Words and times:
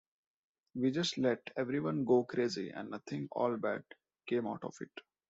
We 0.73 0.89
just 0.89 1.19
let 1.19 1.51
everyone 1.55 2.05
go 2.05 2.23
'crazy' 2.23 2.71
and 2.71 2.89
nothing 2.89 3.27
all 3.33 3.55
bad 3.57 3.83
came 4.25 4.47
out 4.47 4.63
of 4.63 4.75
it. 4.81 5.01